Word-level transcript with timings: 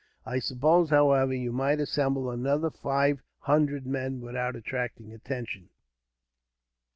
"I 0.25 0.39
suppose, 0.39 0.89
however, 0.89 1.35
you 1.35 1.51
might 1.51 1.79
assemble 1.79 2.31
another 2.31 2.71
five 2.71 3.21
hundred 3.37 3.85
men, 3.85 4.19
without 4.19 4.55
attracting 4.55 5.13
attention." 5.13 5.69